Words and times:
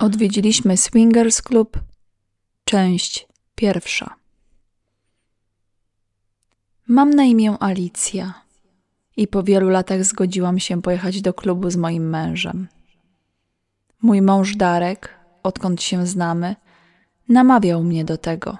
Odwiedziliśmy 0.00 0.76
Swingers 0.76 1.42
Club, 1.42 1.78
część 2.64 3.28
pierwsza. 3.54 4.14
Mam 6.86 7.10
na 7.10 7.24
imię 7.24 7.56
Alicja 7.60 8.34
i 9.16 9.28
po 9.28 9.42
wielu 9.42 9.68
latach 9.68 10.04
zgodziłam 10.04 10.58
się 10.58 10.82
pojechać 10.82 11.20
do 11.20 11.34
klubu 11.34 11.70
z 11.70 11.76
moim 11.76 12.08
mężem. 12.10 12.68
Mój 14.02 14.22
mąż 14.22 14.56
Darek, 14.56 15.14
odkąd 15.42 15.82
się 15.82 16.06
znamy, 16.06 16.56
namawiał 17.28 17.82
mnie 17.84 18.04
do 18.04 18.18
tego. 18.18 18.58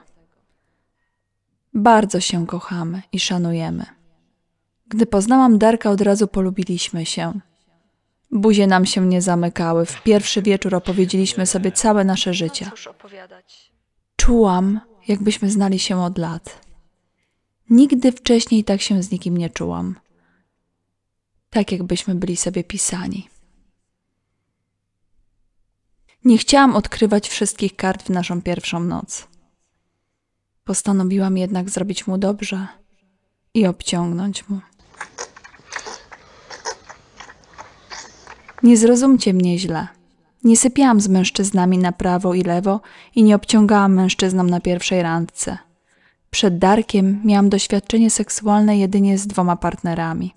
Bardzo 1.74 2.20
się 2.20 2.46
kochamy 2.46 3.02
i 3.12 3.20
szanujemy. 3.20 3.86
Gdy 4.88 5.06
poznałam 5.06 5.58
Darka, 5.58 5.90
od 5.90 6.00
razu 6.00 6.28
polubiliśmy 6.28 7.06
się. 7.06 7.40
Buzie 8.32 8.66
nam 8.66 8.86
się 8.86 9.06
nie 9.06 9.22
zamykały. 9.22 9.86
W 9.86 10.02
pierwszy 10.02 10.42
wieczór 10.42 10.74
opowiedzieliśmy 10.74 11.46
sobie 11.46 11.72
całe 11.72 12.04
nasze 12.04 12.34
życie. 12.34 12.70
Czułam, 14.16 14.80
jakbyśmy 15.08 15.50
znali 15.50 15.78
się 15.78 16.02
od 16.02 16.18
lat. 16.18 16.66
Nigdy 17.70 18.12
wcześniej 18.12 18.64
tak 18.64 18.80
się 18.80 19.02
z 19.02 19.10
nikim 19.10 19.36
nie 19.36 19.50
czułam. 19.50 19.96
Tak 21.50 21.72
jakbyśmy 21.72 22.14
byli 22.14 22.36
sobie 22.36 22.64
pisani. 22.64 23.28
Nie 26.24 26.38
chciałam 26.38 26.76
odkrywać 26.76 27.28
wszystkich 27.28 27.76
kart 27.76 28.02
w 28.02 28.10
naszą 28.10 28.42
pierwszą 28.42 28.80
noc. 28.80 29.28
Postanowiłam 30.64 31.38
jednak 31.38 31.70
zrobić 31.70 32.06
mu 32.06 32.18
dobrze 32.18 32.68
i 33.54 33.66
obciągnąć 33.66 34.48
mu. 34.48 34.60
Nie 38.62 38.76
zrozumcie 38.76 39.34
mnie 39.34 39.58
źle. 39.58 39.88
Nie 40.44 40.56
sypiałam 40.56 41.00
z 41.00 41.08
mężczyznami 41.08 41.78
na 41.78 41.92
prawo 41.92 42.34
i 42.34 42.42
lewo 42.42 42.80
i 43.14 43.22
nie 43.22 43.36
obciągałam 43.36 43.94
mężczyznom 43.94 44.50
na 44.50 44.60
pierwszej 44.60 45.02
randce. 45.02 45.58
Przed 46.30 46.58
Darkiem 46.58 47.20
miałam 47.24 47.48
doświadczenie 47.48 48.10
seksualne 48.10 48.78
jedynie 48.78 49.18
z 49.18 49.26
dwoma 49.26 49.56
partnerami. 49.56 50.34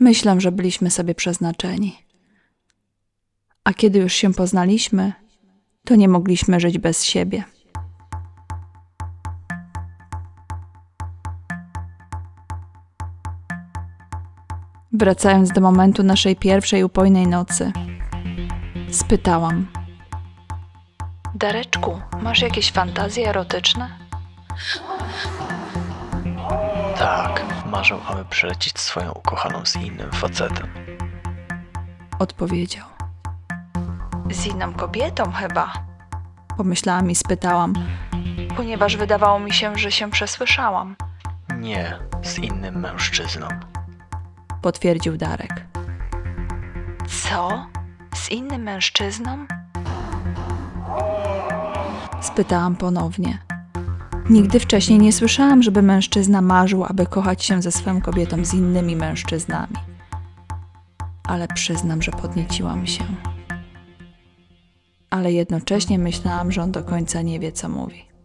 Myślę, 0.00 0.40
że 0.40 0.52
byliśmy 0.52 0.90
sobie 0.90 1.14
przeznaczeni. 1.14 1.96
A 3.64 3.74
kiedy 3.74 3.98
już 3.98 4.12
się 4.12 4.34
poznaliśmy, 4.34 5.12
to 5.84 5.96
nie 5.96 6.08
mogliśmy 6.08 6.60
żyć 6.60 6.78
bez 6.78 7.04
siebie. 7.04 7.44
Wracając 14.98 15.52
do 15.52 15.60
momentu 15.60 16.02
naszej 16.02 16.36
pierwszej 16.36 16.84
upojnej 16.84 17.26
nocy, 17.26 17.72
spytałam: 18.90 19.66
Dareczku, 21.34 22.00
masz 22.22 22.42
jakieś 22.42 22.72
fantazje 22.72 23.28
erotyczne? 23.28 23.90
Tak, 26.98 27.42
marzę, 27.66 27.96
aby 28.06 28.24
przelecieć 28.24 28.78
swoją 28.78 29.12
ukochaną 29.12 29.66
z 29.66 29.76
innym 29.76 30.12
facetem. 30.12 30.68
Odpowiedział. 32.18 32.86
Z 34.30 34.46
inną 34.46 34.74
kobietą 34.74 35.32
chyba. 35.32 35.72
Pomyślałam 36.56 37.10
i 37.10 37.14
spytałam, 37.14 37.72
ponieważ 38.56 38.96
wydawało 38.96 39.38
mi 39.38 39.52
się, 39.52 39.78
że 39.78 39.92
się 39.92 40.10
przesłyszałam. 40.10 40.96
Nie, 41.56 41.98
z 42.22 42.38
innym 42.38 42.80
mężczyzną. 42.80 43.48
Potwierdził 44.66 45.16
Darek. 45.16 45.66
Co? 47.08 47.66
Z 48.14 48.30
innym 48.30 48.62
mężczyzną? 48.62 49.46
Spytałam 52.20 52.76
ponownie. 52.76 53.38
Nigdy 54.30 54.60
wcześniej 54.60 54.98
nie 54.98 55.12
słyszałam, 55.12 55.62
żeby 55.62 55.82
mężczyzna 55.82 56.40
marzył, 56.40 56.84
aby 56.84 57.06
kochać 57.06 57.44
się 57.44 57.62
ze 57.62 57.72
swoją 57.72 58.00
kobietą 58.00 58.44
z 58.44 58.54
innymi 58.54 58.96
mężczyznami. 58.96 59.76
Ale 61.28 61.48
przyznam, 61.48 62.02
że 62.02 62.12
podnieciłam 62.12 62.86
się. 62.86 63.04
Ale 65.10 65.32
jednocześnie 65.32 65.98
myślałam, 65.98 66.52
że 66.52 66.62
on 66.62 66.72
do 66.72 66.84
końca 66.84 67.22
nie 67.22 67.40
wie, 67.40 67.52
co 67.52 67.68
mówi. 67.68 68.15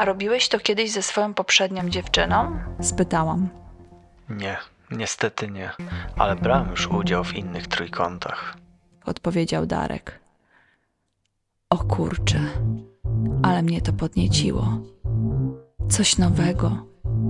A 0.00 0.04
robiłeś 0.04 0.48
to 0.48 0.60
kiedyś 0.60 0.90
ze 0.92 1.02
swoją 1.02 1.34
poprzednią 1.34 1.88
dziewczyną? 1.88 2.58
Spytałam. 2.80 3.48
Nie, 4.28 4.56
niestety 4.90 5.48
nie, 5.48 5.70
ale 6.16 6.36
brałem 6.36 6.70
już 6.70 6.86
udział 6.86 7.24
w 7.24 7.34
innych 7.34 7.66
trójkątach. 7.66 8.56
odpowiedział 9.04 9.66
Darek. 9.66 10.20
O 11.70 11.78
kurczę, 11.78 12.40
ale 13.42 13.62
mnie 13.62 13.80
to 13.80 13.92
podnieciło. 13.92 14.80
Coś 15.88 16.18
nowego, 16.18 16.86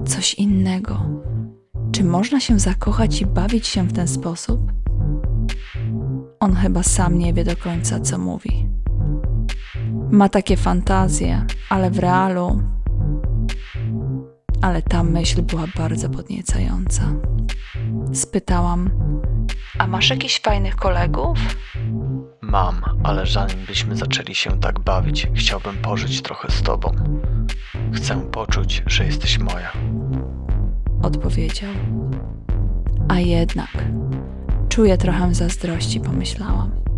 coś 0.06 0.34
innego. 0.34 1.00
Czy 1.92 2.04
można 2.04 2.40
się 2.40 2.58
zakochać 2.58 3.20
i 3.20 3.26
bawić 3.26 3.66
się 3.66 3.82
w 3.82 3.92
ten 3.92 4.08
sposób? 4.08 4.60
On 6.40 6.54
chyba 6.54 6.82
sam 6.82 7.18
nie 7.18 7.32
wie 7.34 7.44
do 7.44 7.56
końca, 7.56 8.00
co 8.00 8.18
mówi. 8.18 8.68
Ma 10.10 10.28
takie 10.28 10.56
fantazje, 10.56 11.46
ale 11.68 11.90
w 11.90 11.98
realu. 11.98 12.62
Ale 14.62 14.82
ta 14.82 15.02
myśl 15.02 15.42
była 15.42 15.64
bardzo 15.76 16.10
podniecająca. 16.10 17.02
Spytałam: 18.12 18.90
A 19.78 19.86
masz 19.86 20.10
jakichś 20.10 20.40
fajnych 20.40 20.76
kolegów? 20.76 21.38
Mam, 22.42 22.82
ale 23.04 23.26
zanim 23.26 23.66
byśmy 23.66 23.96
zaczęli 23.96 24.34
się 24.34 24.60
tak 24.60 24.80
bawić, 24.80 25.28
chciałbym 25.34 25.76
pożyć 25.76 26.22
trochę 26.22 26.50
z 26.50 26.62
tobą. 26.62 26.92
Chcę 27.94 28.20
poczuć, 28.30 28.82
że 28.86 29.04
jesteś 29.04 29.38
moja. 29.38 29.72
Odpowiedział. 31.02 31.70
A 33.08 33.18
jednak 33.18 33.70
czuję 34.68 34.98
trochę 34.98 35.34
zazdrości, 35.34 36.00
pomyślałam. 36.00 36.89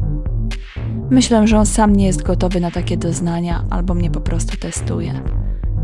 Myślę, 1.12 1.46
że 1.46 1.58
on 1.58 1.66
sam 1.66 1.96
nie 1.96 2.06
jest 2.06 2.22
gotowy 2.22 2.60
na 2.60 2.70
takie 2.70 2.96
doznania, 2.96 3.64
albo 3.70 3.94
mnie 3.94 4.10
po 4.10 4.20
prostu 4.20 4.56
testuje. 4.56 5.22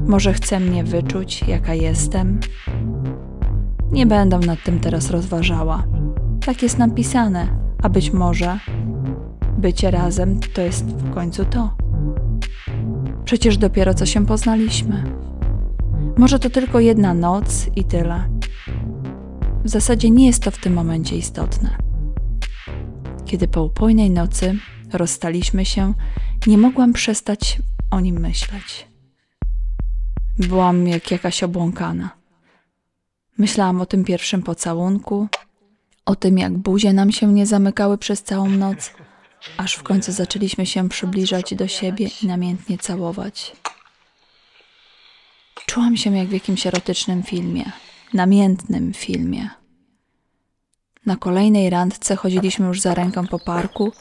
Może 0.06 0.32
chce 0.32 0.60
mnie 0.60 0.84
wyczuć, 0.84 1.42
jaka 1.48 1.74
jestem? 1.74 2.40
Nie 3.92 4.06
będę 4.06 4.38
nad 4.38 4.62
tym 4.62 4.80
teraz 4.80 5.10
rozważała. 5.10 5.84
Tak 6.46 6.62
jest 6.62 6.78
napisane, 6.78 7.48
a 7.82 7.88
być 7.88 8.12
może 8.12 8.58
bycie 9.58 9.90
razem 9.90 10.40
to 10.54 10.62
jest 10.62 10.84
w 10.84 11.14
końcu 11.14 11.44
to. 11.44 11.76
Przecież 13.24 13.56
dopiero 13.56 13.94
co 13.94 14.06
się 14.06 14.26
poznaliśmy. 14.26 15.04
Może 16.16 16.38
to 16.38 16.50
tylko 16.50 16.80
jedna 16.80 17.14
noc 17.14 17.66
i 17.76 17.84
tyle. 17.84 18.28
W 19.64 19.68
zasadzie 19.68 20.10
nie 20.10 20.26
jest 20.26 20.42
to 20.42 20.50
w 20.50 20.58
tym 20.58 20.72
momencie 20.72 21.16
istotne. 21.16 21.70
Kiedy 23.24 23.48
po 23.48 23.64
upojnej 23.64 24.10
nocy 24.10 24.58
rozstaliśmy 24.92 25.64
się, 25.64 25.94
nie 26.46 26.58
mogłam 26.58 26.92
przestać 26.92 27.58
o 27.90 28.00
nim 28.00 28.20
myśleć. 28.20 28.86
Byłam 30.38 30.88
jak 30.88 31.10
jakaś 31.10 31.42
obłąkana. 31.42 32.10
Myślałam 33.38 33.80
o 33.80 33.86
tym 33.86 34.04
pierwszym 34.04 34.42
pocałunku, 34.42 35.28
o 36.06 36.16
tym 36.16 36.38
jak 36.38 36.58
buzie 36.58 36.92
nam 36.92 37.12
się 37.12 37.32
nie 37.32 37.46
zamykały 37.46 37.98
przez 37.98 38.22
całą 38.22 38.48
noc, 38.48 38.90
aż 39.56 39.74
w 39.74 39.82
końcu 39.82 40.12
zaczęliśmy 40.12 40.66
się 40.66 40.88
przybliżać 40.88 41.54
do 41.54 41.68
siebie 41.68 42.08
i 42.22 42.26
namiętnie 42.26 42.78
całować. 42.78 43.56
Czułam 45.66 45.96
się 45.96 46.16
jak 46.16 46.28
w 46.28 46.32
jakimś 46.32 46.66
erotycznym 46.66 47.22
filmie, 47.22 47.72
namiętnym 48.14 48.94
filmie. 48.94 49.50
Na 51.06 51.16
kolejnej 51.16 51.70
randce 51.70 52.16
chodziliśmy 52.16 52.66
już 52.66 52.80
za 52.80 52.94
ręką 52.94 53.26
po 53.26 53.38
parku 53.38 53.92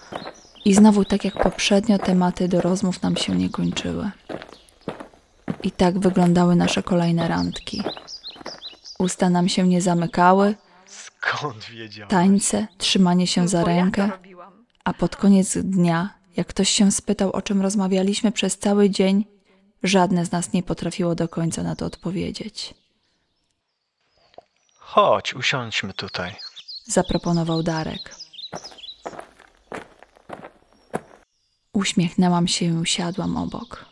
i 0.65 0.74
znowu 0.74 1.06
tak 1.06 1.25
jak 1.25 1.44
poprzednio 1.44 1.98
tematy 2.00 2.48
do 2.48 2.62
rozmów 2.62 3.01
nam 3.01 3.18
się 3.18 3.36
nie 3.36 3.50
kończyły. 3.50 4.12
I 5.63 5.71
tak 5.71 6.00
wyglądały 6.00 6.56
nasze 6.56 6.83
kolejne 6.83 7.27
randki. 7.27 7.83
Usta 9.00 9.30
nam 9.30 9.50
się 9.50 9.68
nie 9.68 9.81
zamykały, 9.81 10.56
Skąd 10.88 11.65
wiedziałem? 11.65 12.09
tańce, 12.09 12.68
trzymanie 12.77 13.27
się 13.27 13.48
za 13.48 13.62
Bo 13.63 13.69
ja 13.69 13.75
to 13.75 13.81
rękę, 13.81 14.07
robiłam. 14.07 14.65
a 14.83 14.94
pod 14.94 15.15
koniec 15.15 15.57
dnia, 15.57 16.09
jak 16.38 16.48
ktoś 16.48 16.69
się 16.69 16.92
spytał, 16.92 17.31
o 17.31 17.42
czym 17.42 17.62
rozmawialiśmy 17.62 18.31
przez 18.31 18.57
cały 18.57 18.89
dzień, 18.89 19.25
żadne 19.83 20.25
z 20.25 20.31
nas 20.31 20.54
nie 20.54 20.63
potrafiło 20.63 21.15
do 21.15 21.27
końca 21.30 21.63
na 21.63 21.75
to 21.75 21.86
odpowiedzieć. 21.86 22.74
Chodź, 24.77 25.33
usiądźmy 25.33 25.94
tutaj. 25.94 26.36
Zaproponował 26.86 27.63
Darek. 27.63 28.15
Uśmiechnęłam 31.78 32.48
się 32.48 32.66
i 32.66 32.72
usiadłam 32.72 33.38
obok. 33.38 33.86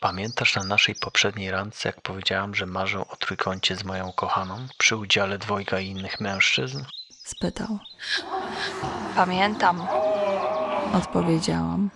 Pamiętasz 0.00 0.56
na 0.56 0.64
naszej 0.64 0.94
poprzedniej 0.94 1.50
randce, 1.50 1.88
jak 1.88 2.00
powiedziałam, 2.00 2.54
że 2.54 2.66
marzę 2.66 3.00
o 3.00 3.16
trójkącie 3.16 3.76
z 3.76 3.84
moją 3.84 4.12
kochaną 4.12 4.66
przy 4.78 4.96
udziale 4.96 5.38
dwojga 5.38 5.80
innych 5.80 6.20
mężczyzn? 6.20 6.84
spytał. 7.10 7.78
Pamiętam, 9.16 9.86
odpowiedziałam. 10.92 11.90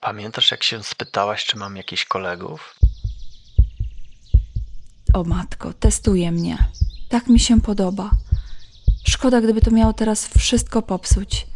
Pamiętasz, 0.00 0.50
jak 0.50 0.62
się 0.62 0.82
spytałaś, 0.82 1.44
czy 1.44 1.56
mam 1.56 1.76
jakichś 1.76 2.04
kolegów? 2.04 2.74
O 5.14 5.24
matko, 5.24 5.72
testuje 5.72 6.32
mnie. 6.32 6.58
Tak 7.08 7.26
mi 7.26 7.40
się 7.40 7.60
podoba. 7.60 8.10
Szkoda, 9.08 9.40
gdyby 9.40 9.60
to 9.60 9.70
miało 9.70 9.92
teraz 9.92 10.28
wszystko 10.28 10.82
popsuć. 10.82 11.55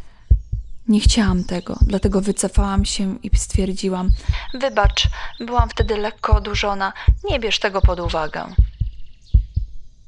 Nie 0.91 1.01
chciałam 1.01 1.45
tego, 1.45 1.79
dlatego 1.83 2.21
wycofałam 2.21 2.85
się 2.85 3.19
i 3.23 3.31
stwierdziłam: 3.37 4.11
Wybacz, 4.55 5.09
byłam 5.41 5.69
wtedy 5.69 5.97
lekko 5.97 6.37
odurzona, 6.37 6.93
nie 7.25 7.41
bierz 7.41 7.59
tego 7.59 7.81
pod 7.81 8.01
uwagę. 8.01 8.55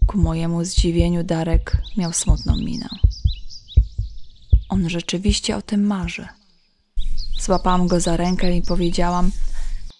Ku 0.06 0.18
mojemu 0.18 0.64
zdziwieniu 0.64 1.24
Darek 1.24 1.76
miał 1.96 2.12
smutną 2.12 2.56
minę. 2.56 2.88
On 4.68 4.90
rzeczywiście 4.90 5.56
o 5.56 5.62
tym 5.62 5.86
marzy. 5.86 6.28
Złapałam 7.40 7.86
go 7.86 8.00
za 8.00 8.16
rękę 8.16 8.56
i 8.56 8.62
powiedziałam: 8.62 9.30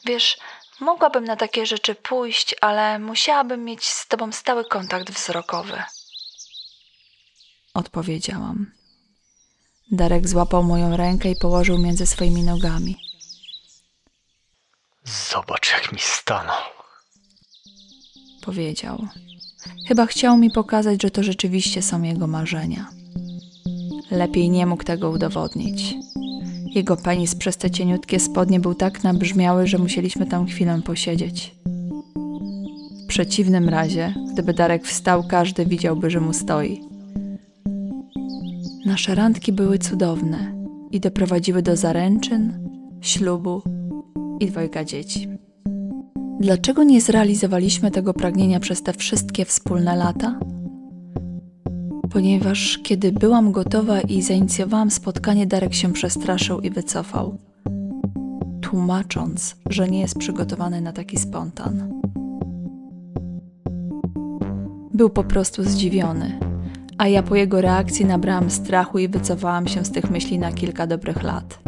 Wiesz, 0.07 0.39
mogłabym 0.81 1.25
na 1.25 1.37
takie 1.37 1.67
rzeczy 1.67 1.95
pójść, 1.95 2.55
ale 2.61 2.99
musiałabym 2.99 3.65
mieć 3.65 3.85
z 3.89 4.09
tobą 4.09 4.33
stały 4.33 4.65
kontakt 4.65 5.11
wzrokowy. 5.11 5.83
Odpowiedziałam. 7.75 8.82
Darek 9.93 10.29
złapał 10.29 10.63
moją 10.63 10.97
rękę 10.97 11.31
i 11.31 11.37
położył 11.37 11.79
między 11.79 12.07
swoimi 12.07 12.43
nogami. 12.43 12.97
Zobacz, 15.05 15.73
jak 15.73 15.93
mi 15.93 15.99
stanął. 16.01 16.63
Powiedział. 18.43 19.07
Chyba 19.89 20.07
chciał 20.07 20.39
mi 20.39 20.51
pokazać, 20.51 21.03
że 21.03 21.11
to 21.11 21.23
rzeczywiście 21.23 21.83
są 21.83 22.03
jego 22.03 22.27
marzenia. 22.27 22.89
Lepiej 24.11 24.51
nie 24.51 24.67
mógł 24.67 24.85
tego 24.85 25.11
udowodnić. 25.11 25.95
Jego 26.75 26.97
penis 26.97 27.35
przez 27.35 27.57
te 27.57 27.71
cieniutkie 27.71 28.21
spodnie 28.21 28.61
był 28.61 28.75
tak 28.75 29.05
nabrzmiały, 29.05 29.67
że 29.67 29.79
musieliśmy 29.79 30.27
tam 30.27 30.47
chwilę 30.47 30.81
posiedzieć. 30.85 31.55
W 33.05 33.07
przeciwnym 33.07 33.69
razie, 33.69 34.15
gdyby 34.33 34.55
Darek 34.55 34.87
wstał, 34.87 35.25
każdy 35.29 35.67
widziałby, 35.67 36.11
że 36.11 36.21
mu 36.21 36.33
stoi. 36.33 36.92
Nasze 38.85 39.15
randki 39.15 39.53
były 39.53 39.79
cudowne 39.79 40.55
i 40.91 41.01
doprowadziły 41.01 41.63
do 41.63 41.77
zaręczyn, 41.77 42.69
ślubu 43.01 43.63
i 44.41 44.47
dwojga 44.47 44.85
dzieci. 44.85 45.29
Dlaczego 46.41 46.85
nie 46.85 47.01
zrealizowaliśmy 47.01 47.91
tego 47.91 48.15
pragnienia 48.15 48.61
przez 48.61 48.83
te 48.83 48.93
wszystkie 48.93 49.45
wspólne 49.45 49.97
lata? 49.97 50.41
Ponieważ 52.11 52.79
kiedy 52.83 53.13
byłam 53.13 53.53
gotowa 53.53 54.01
i 54.01 54.23
zainicjowałam 54.23 54.91
spotkanie, 54.91 55.47
Darek 55.47 55.75
się 55.75 55.93
przestraszył 55.93 56.61
i 56.61 56.71
wycofał, 56.71 57.39
tłumacząc, 58.61 59.57
że 59.71 59.89
nie 59.89 60.01
jest 60.01 60.19
przygotowany 60.19 60.81
na 60.81 60.93
taki 60.93 61.19
spontan. 61.19 62.01
Był 64.95 65.11
po 65.11 65.25
prostu 65.25 65.65
zdziwiony, 65.65 66.52
a 66.99 67.09
ja 67.09 67.23
po 67.23 67.35
jego 67.35 67.61
reakcji 67.61 68.07
nabrałam 68.07 68.51
strachu 68.51 68.99
i 68.99 69.09
wycofałam 69.09 69.69
się 69.69 69.85
z 69.85 69.91
tych 69.91 70.11
myśli 70.11 70.39
na 70.39 70.53
kilka 70.53 70.87
dobrych 70.87 71.23
lat. 71.23 71.59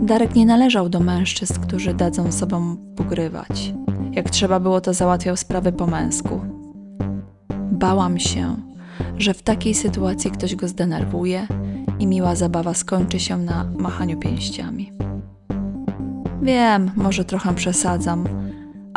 Darek 0.00 0.34
nie 0.34 0.46
należał 0.46 0.88
do 0.88 1.00
mężczyzn, 1.00 1.60
którzy 1.60 1.94
dadzą 1.94 2.32
sobą 2.32 2.76
pogrywać. 2.96 3.74
Jak 4.12 4.30
trzeba 4.30 4.60
było, 4.60 4.80
to 4.80 4.94
załatwiał 4.94 5.36
sprawy 5.36 5.72
po 5.72 5.86
męsku. 5.86 6.40
Bałam 7.72 8.18
się, 8.18 8.56
że 9.18 9.34
w 9.34 9.42
takiej 9.42 9.74
sytuacji 9.74 10.30
ktoś 10.30 10.56
go 10.56 10.68
zdenerwuje 10.68 11.46
i 11.98 12.06
miła 12.06 12.34
zabawa 12.34 12.74
skończy 12.74 13.20
się 13.20 13.38
na 13.38 13.64
machaniu 13.78 14.18
pięściami. 14.18 14.92
Wiem, 16.42 16.90
może 16.96 17.24
trochę 17.24 17.54
przesadzam, 17.54 18.24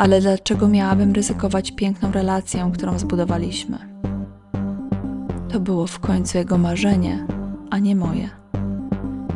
ale 0.00 0.20
dlaczego 0.20 0.68
miałabym 0.68 1.12
ryzykować 1.12 1.72
piękną 1.72 2.12
relację, 2.12 2.70
którą 2.74 2.98
zbudowaliśmy? 2.98 3.78
To 5.52 5.60
było 5.60 5.86
w 5.86 5.98
końcu 5.98 6.38
jego 6.38 6.58
marzenie, 6.58 7.26
a 7.70 7.78
nie 7.78 7.96
moje. 7.96 8.30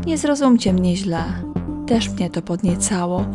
Nie 0.06 0.18
zrozumcie 0.18 0.72
mnie 0.72 0.96
źle, 0.96 1.24
też 1.86 2.10
mnie 2.10 2.30
to 2.30 2.42
podniecało, 2.42 3.26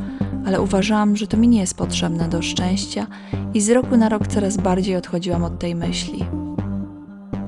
ale 0.46 0.62
uważałam, 0.62 1.16
że 1.16 1.28
to 1.28 1.38
mi 1.38 1.48
nie 1.48 1.60
jest 1.60 1.78
potrzebne 1.78 2.28
do 2.30 2.42
szczęścia 2.42 3.08
i 3.54 3.62
z 3.62 3.70
roku 3.70 3.98
na 3.98 4.10
rok 4.10 4.28
coraz 4.28 4.58
bardziej 4.58 4.96
odchodziłam 4.96 5.44
od 5.44 5.60
tej 5.60 5.76
myśli. 5.76 6.26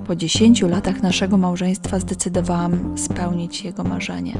Po 0.08 0.16
dziesięciu 0.16 0.68
latach 0.68 1.04
naszego 1.04 1.38
małżeństwa 1.38 2.00
zdecydowałam 2.00 2.98
spełnić 2.98 3.64
jego 3.64 3.84
marzenie, 3.84 4.34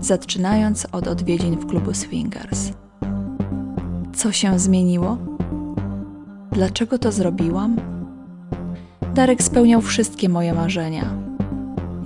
zaczynając 0.00 0.86
od 0.92 1.08
odwiedzin 1.08 1.56
w 1.56 1.66
klubu 1.66 1.94
Swingers. 1.94 2.72
Co 4.18 4.32
się 4.32 4.58
zmieniło? 4.58 5.16
Dlaczego 6.52 6.98
to 6.98 7.12
zrobiłam? 7.12 7.76
Darek 9.14 9.42
spełniał 9.42 9.80
wszystkie 9.80 10.28
moje 10.28 10.54
marzenia. 10.54 11.14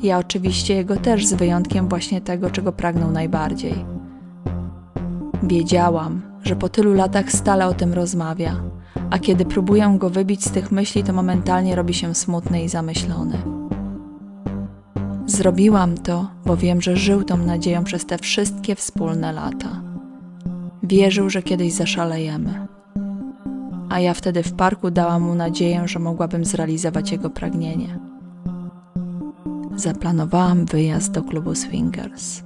Ja 0.02 0.18
oczywiście 0.18 0.74
jego 0.74 0.96
też, 0.96 1.26
z 1.26 1.32
wyjątkiem 1.32 1.88
właśnie 1.88 2.20
tego, 2.20 2.50
czego 2.50 2.72
pragnął 2.72 3.10
najbardziej. 3.10 3.74
Wiedziałam, 5.42 6.22
że 6.42 6.56
po 6.56 6.68
tylu 6.68 6.94
latach 6.94 7.32
stale 7.32 7.66
o 7.66 7.74
tym 7.74 7.92
rozmawia, 7.92 8.56
a 9.10 9.18
kiedy 9.18 9.44
próbuję 9.44 9.94
go 9.98 10.10
wybić 10.10 10.44
z 10.44 10.50
tych 10.50 10.72
myśli, 10.72 11.04
to 11.04 11.12
momentalnie 11.12 11.76
robi 11.76 11.94
się 11.94 12.14
smutny 12.14 12.62
i 12.62 12.68
zamyślony. 12.68 13.38
Zrobiłam 15.26 15.98
to, 15.98 16.30
bo 16.46 16.56
wiem, 16.56 16.80
że 16.80 16.96
żył 16.96 17.24
tą 17.24 17.36
nadzieją 17.36 17.84
przez 17.84 18.06
te 18.06 18.18
wszystkie 18.18 18.74
wspólne 18.74 19.32
lata. 19.32 19.91
Wierzył, 20.92 21.30
że 21.30 21.42
kiedyś 21.42 21.72
zaszalejemy. 21.72 22.66
A 23.88 24.00
ja 24.00 24.14
wtedy 24.14 24.42
w 24.42 24.52
parku 24.52 24.90
dałam 24.90 25.22
mu 25.22 25.34
nadzieję, 25.34 25.82
że 25.88 25.98
mogłabym 25.98 26.44
zrealizować 26.44 27.12
jego 27.12 27.30
pragnienie. 27.30 27.98
Zaplanowałam 29.76 30.66
wyjazd 30.66 31.12
do 31.12 31.22
klubu 31.22 31.54
Swingers. 31.54 32.42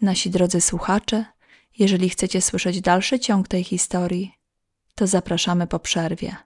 Nasi 0.00 0.30
drodzy 0.30 0.60
słuchacze, 0.60 1.24
jeżeli 1.78 2.08
chcecie 2.08 2.42
słyszeć 2.42 2.80
dalszy 2.80 3.18
ciąg 3.18 3.48
tej 3.48 3.64
historii, 3.64 4.32
to 4.94 5.06
zapraszamy 5.06 5.66
po 5.66 5.78
przerwie. 5.78 6.36